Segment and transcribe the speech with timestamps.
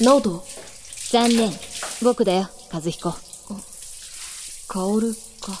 [0.00, 0.42] 直人
[1.10, 1.52] 残念。
[2.02, 3.10] 僕だよ、和彦。
[4.66, 5.52] 薫か。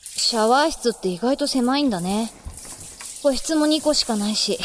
[0.00, 2.32] シャワー室って意外と狭いんだね。
[3.22, 4.58] 個室も2個しかないし。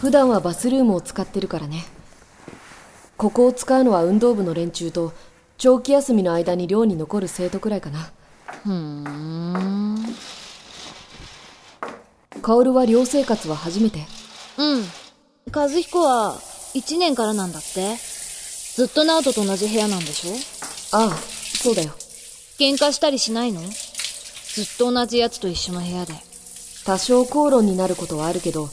[0.00, 1.84] 普段はバスルームを使ってるからね。
[3.16, 5.12] ここを使うのは運動部の連中と、
[5.56, 8.10] 長期休みの間に寮に残る生徒くらいかな。
[8.64, 10.16] ふーん。
[12.42, 14.04] 薫は寮生活は初めて。
[14.58, 14.84] うん。
[15.54, 16.34] 和彦は
[16.74, 18.11] 1年からなんだって。
[18.74, 20.32] ずっと直人と同じ部屋なんでしょ？
[20.96, 21.90] ああ、そうだよ。
[22.58, 23.60] 喧嘩したりしないの？
[23.60, 26.14] ずっと同じやつと一緒の部屋で。
[26.84, 28.66] 多少口論になることはあるけど、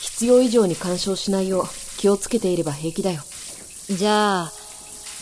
[0.00, 1.66] 必要以上に干渉しないよう
[1.98, 3.22] 気をつけていれば平気だよ。
[3.88, 4.52] じゃあ、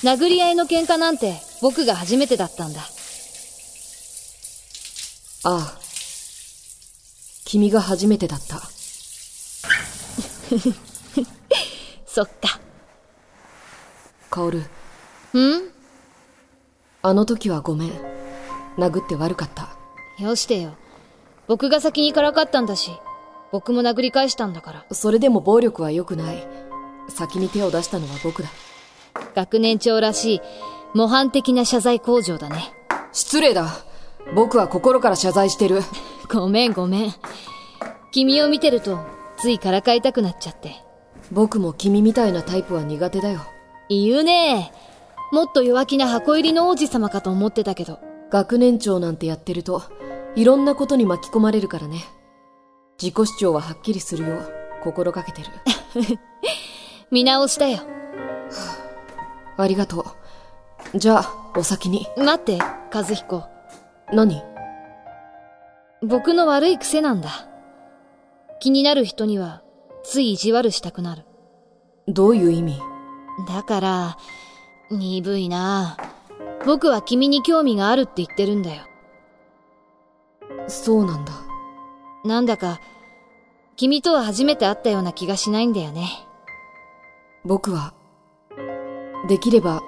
[0.02, 2.80] 殴り合いの喧嘩なんて僕が初めてだったんだ。
[5.44, 5.78] ああ。
[7.44, 8.56] 君が初めてだった。
[12.06, 12.60] そっか。
[14.34, 14.64] 薫、ん？
[17.02, 17.92] あの時はごめん。
[18.76, 19.68] 殴って悪かった。
[20.18, 20.72] よしてよ。
[21.46, 22.90] 僕が先にからかったんだし、
[23.52, 24.86] 僕も殴り返したんだから。
[24.90, 26.44] それでも暴力は良くない。
[27.08, 28.48] 先に手を出したのは僕だ。
[29.36, 30.40] 学年長らしい、
[30.94, 32.72] 模範的な謝罪工場だね。
[33.12, 33.68] 失礼だ。
[34.34, 35.80] 僕は心から謝罪してる。
[36.28, 37.14] ごめんごめん。
[38.10, 38.98] 君を見てると、
[39.36, 40.74] ついからかいたくなっちゃって。
[41.30, 43.42] 僕も君みたいなタイプは苦手だよ。
[43.88, 44.72] 言うね
[45.32, 47.98] もっと弱気な箱入りの王子様かと思ってたけど。
[48.34, 49.84] 学年長なんてやってると、
[50.34, 52.00] いろんなことに巻き込まれるからね。
[53.00, 55.48] 自己主張ははっきりするよう心がけてる。
[57.12, 57.78] 見直したよ。
[59.56, 60.04] ありがと
[60.94, 60.98] う。
[60.98, 62.08] じゃあ、お先に。
[62.16, 62.58] 待って、
[62.92, 63.44] 和彦。
[64.12, 64.42] 何？
[66.02, 67.30] 僕の悪い癖なんだ。
[68.58, 69.62] 気になる人には、
[70.02, 71.24] つい意地悪したくなる。
[72.08, 72.93] どういう意味？
[73.48, 74.18] だから、
[74.90, 75.96] 鈍いな
[76.66, 78.82] 僕は君に興味があるって言ってるんだよ。
[80.68, 81.32] そうなんだ。
[82.24, 82.80] なんだか、
[83.76, 86.08] 君とは初めて会ったような気がしないんだよね。
[87.44, 87.92] 僕は、
[89.28, 89.82] できれば、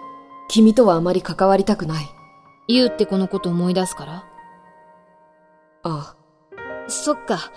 [0.48, 2.06] 君とはあまり関わりたくない。
[2.68, 4.24] 言うってこのこと思い出すから
[5.84, 6.16] あ
[6.88, 7.52] そっか。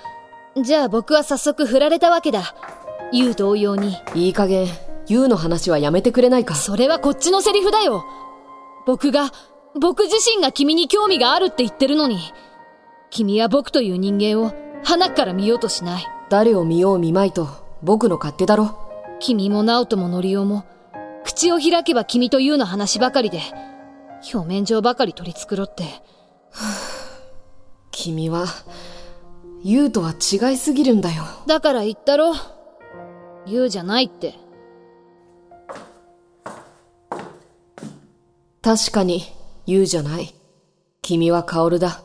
[0.61, 2.55] じゃあ僕は早速振られたわけだ。
[3.11, 3.95] 言う同様に。
[3.95, 4.67] あ、いい加減、
[5.09, 6.55] ユウの話はやめてくれないか？
[6.55, 8.05] それはこっちのセリフだよ。
[8.85, 9.31] 僕が、
[9.79, 12.19] 僕自身が君に興味があるって言ってるのに、
[13.09, 14.53] 君は僕という人間を
[14.83, 16.07] 鼻から見ようとしない。
[16.29, 17.47] 誰を見よう見まいと、
[17.81, 18.77] 僕の勝手だろ？
[19.19, 20.63] 君も直人もノリオも、
[21.25, 23.41] 口を開けば君というの話ばかりで、
[24.33, 25.83] 表面上ばかり取り繕って。
[27.91, 28.45] 君は、
[29.63, 31.23] ユウとは違いすぎるんだよ。
[31.47, 32.33] だから言ったろ。
[33.47, 34.35] 言うじゃないって。
[38.61, 39.23] 確かに、
[39.65, 40.33] ユウじゃない。
[41.01, 42.01] 君はカオルだ。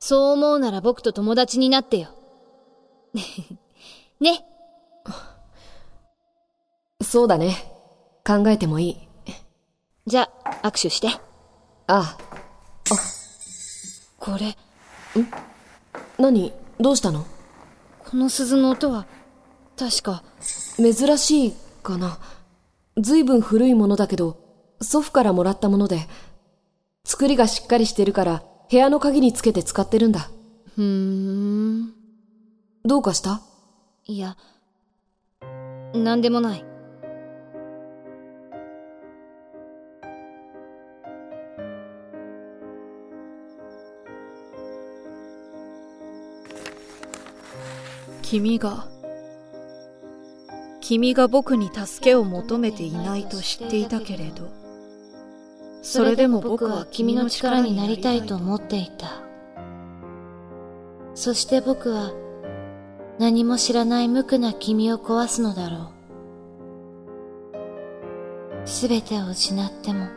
[0.00, 2.08] そう思うなら僕と友達になってよ。
[4.20, 4.44] ね。
[7.02, 7.72] そうだね。
[8.26, 9.08] 考えてもいい。
[10.06, 11.08] じゃあ、握手して。
[11.08, 11.20] あ
[11.86, 12.18] あ、
[14.18, 14.56] これ、
[16.18, 16.52] 何？
[16.80, 17.24] どうしたの？
[18.10, 19.06] この鈴の音は、
[19.78, 20.22] 確か、
[20.76, 22.18] 珍しいかな。
[22.98, 24.47] ずいぶん古いものだけど、
[24.80, 26.06] 祖父からもらったもので、
[27.04, 30.30] 作りがしっかりしてるから、部屋の鍵につけて使ってるんだ。
[30.74, 31.92] ふーん。
[32.84, 33.40] どうかした？
[34.06, 34.36] いや、
[35.94, 36.64] なんでもない。
[48.22, 48.86] 君が
[50.82, 54.50] 君が僕に助けを求めていないと知っていたけれど
[55.90, 59.22] それでも僕は君の力になりたいと思っていた。
[61.14, 62.12] そして僕は、
[63.18, 65.90] 何も知らない無垢な君を壊すのだろ
[68.64, 68.68] う。
[68.68, 70.08] すべてを失っても、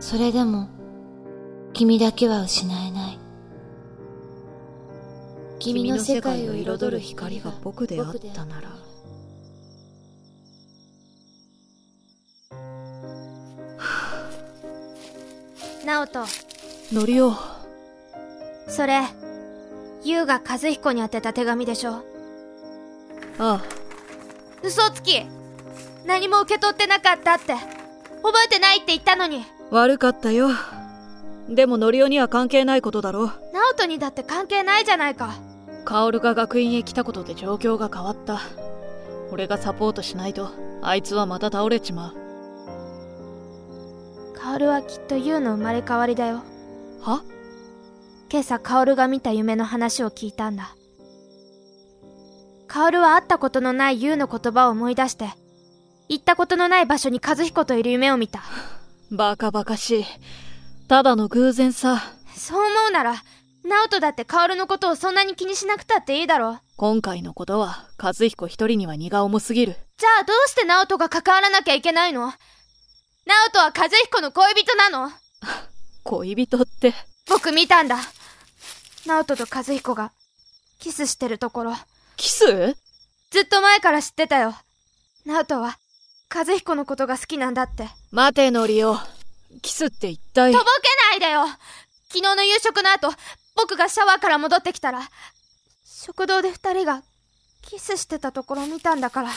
[0.00, 0.68] それでも、
[1.72, 3.18] 君だけは失えない。
[5.60, 8.68] 君の世界を彩る光が僕であったなら
[16.14, 17.32] 直人ノリオ
[18.68, 19.02] それ
[20.04, 21.94] 優が和彦に宛てた手紙でしょ。
[21.94, 22.02] あ
[23.38, 23.62] あ。
[24.62, 25.26] 嘘つき。
[26.06, 27.54] 何も受け取ってなかったって。
[27.54, 29.44] 覚えてないって言ったのに。
[29.70, 30.50] 悪かったよ。
[31.48, 35.34] でもノリオには関係ないことだろ直人にだって関係ないじゃないか。
[35.84, 38.40] カオルが学院へ来たことで状況が変わった。
[39.32, 40.50] 俺がサポートしないと
[40.82, 42.23] あいつはまた倒れちまう
[44.54, 46.44] 薫はきっと優の生まれ変わりだよ。
[47.02, 47.24] は？
[48.30, 50.76] 今朝薫が見た夢の話を聞いたんだ。
[52.68, 55.28] 薫は会ったことのない優の言葉を思い出して
[56.08, 58.42] 行ったことのない場所に和彦といる夢を見た。
[59.10, 60.04] バカバカしい。
[60.86, 62.00] ただの偶然さ。
[62.36, 63.14] そう思うなら
[63.64, 69.74] 直人だって薫のことをそんなに気にしなくたっていいだろ今回のことは和彦一人には荷が重すぎる。
[69.96, 72.32] じゃあどうして直人が関わらなきゃいけないの？
[73.26, 75.10] 直人は和彦の恋人なの。
[76.04, 76.94] 恋人って。
[77.28, 77.98] 僕見たんだ。
[79.06, 80.12] 直人と和彦が
[80.78, 81.76] キスしてるところ。
[82.16, 82.76] キス？
[83.30, 84.54] ずっと前から知ってたよ。
[85.24, 85.78] 直人は
[86.34, 87.88] 和彦のことが好きなんだって。
[88.10, 88.98] 待てノリオ
[89.62, 90.52] キスって一体？
[90.52, 90.70] とぼけ
[91.10, 91.46] ないでよ。
[92.08, 93.10] 昨日の夕食の後
[93.56, 95.08] 僕がシャワーから戻ってきたら
[95.84, 97.02] 食堂で二人が
[97.62, 99.30] キスしてたところを見たんだから。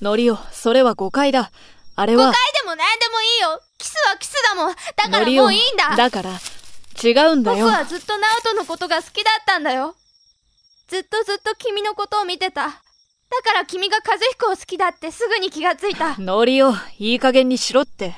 [0.00, 1.50] ノリオそれは誤解だ
[1.94, 3.60] あれ誤は解でも何でもいいよ。
[3.78, 4.74] キスはキスだもん。
[4.74, 5.96] だからもういいんだ。
[5.96, 6.30] だから
[7.02, 7.66] 違うんだよ。
[7.66, 9.94] 僕はずっと直人のことが好きだったんだよ。
[10.88, 12.66] ずっとずっと君のことを見てた。
[12.66, 16.16] だから君が和彦を好きだってすぐに気がついた。
[16.16, 18.14] 言 いノリオいい加減にしろって。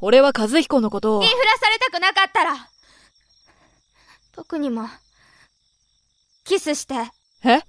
[0.00, 1.20] 俺は和彦のことを。
[1.20, 2.70] ふらされたくなかったら。
[4.34, 4.88] 僕にも。
[6.44, 6.94] キスして。
[7.44, 7.60] え？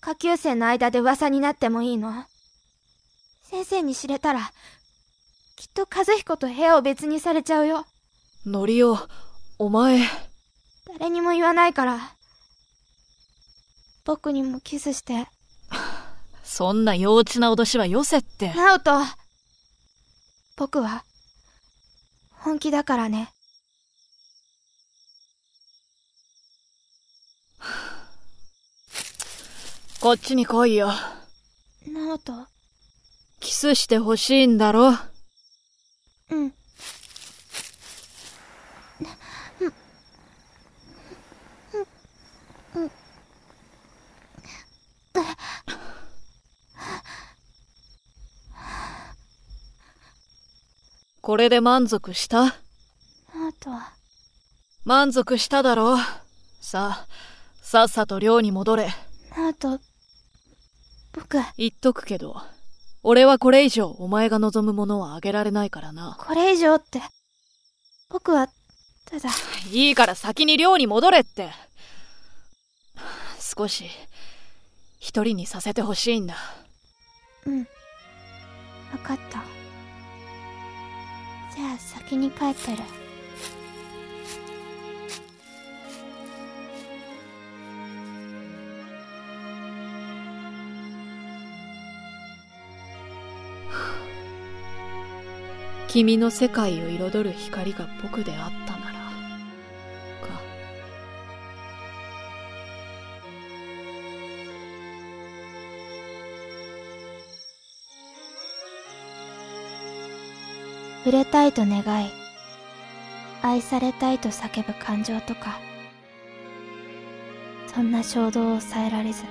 [0.00, 2.26] 下級生の間で噂になってもいいの？
[3.50, 4.52] 先生に知れたら
[5.56, 7.86] きっと和彦と部屋を別にされちゃうよ。
[8.44, 8.98] ノリオ
[9.58, 10.02] お前。
[10.98, 12.14] 誰にも言わないから。
[14.04, 15.28] 僕にもキスして。
[16.44, 18.52] そんな幼稚な脅しはよせって。
[18.52, 19.00] 直人。
[20.56, 21.04] 僕は
[22.30, 23.32] 本気だからね。
[30.00, 30.92] こっちに来いよ。
[31.86, 32.57] 直人
[33.40, 34.92] キスしてほしいんだろ？
[36.30, 36.52] うん。
[51.20, 52.44] これで満足した？
[53.34, 53.70] 直人
[54.84, 55.98] 満足しただろ
[56.62, 57.06] さあ
[57.60, 58.88] さっさと寮に戻れ。
[59.36, 59.80] 直人
[61.12, 61.38] 僕。
[61.58, 62.40] 言っとくけど
[63.02, 66.16] 俺はこれ以上お前が望むものはあげられないからな。
[66.18, 67.00] これ以上って
[68.10, 68.48] 僕は
[69.04, 69.30] ただ。
[69.72, 71.50] いいから先に寮に戻れって。
[73.40, 73.86] 少し
[74.98, 76.36] 一人にさせてほしいんだ。
[77.46, 77.64] うん。
[78.90, 79.42] 分かった。
[81.56, 82.78] じゃあ先に帰ってる
[95.88, 98.98] 君の世界を彩る光が僕であったなら。
[100.20, 100.40] か。
[111.04, 112.10] 触れたいと願い
[113.40, 115.58] 愛されたいと叫ぶ感情とか
[117.66, 119.22] そんな衝動を抑えられず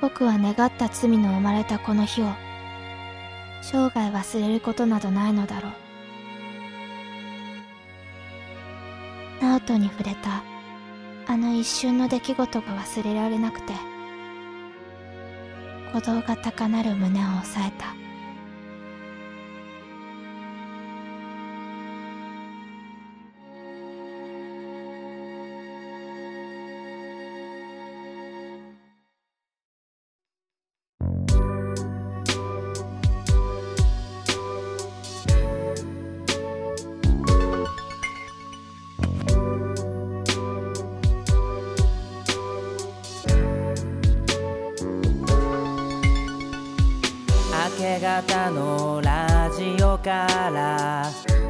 [0.00, 2.43] 僕は願った罪の生まれたこの日を
[3.66, 5.72] 生涯忘れることなどないのだろう。
[9.42, 10.42] 直人に触れた。
[11.26, 13.72] あの一瞬の出来事が忘れられなくて。
[15.94, 18.03] 鼓動が高鳴る胸を押さえた。
[47.84, 51.04] け方のラジオから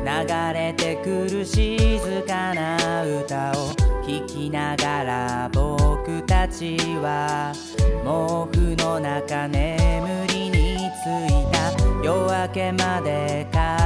[0.05, 3.73] 流れてくる静かな歌を
[4.03, 7.53] 聴きながら僕たちは
[8.03, 11.64] 毛布の中眠りについた。
[12.03, 13.84] 夜明けまで語